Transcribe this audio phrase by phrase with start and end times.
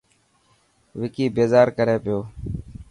[0.99, 2.19] وڪي بيزار ڪري پيو.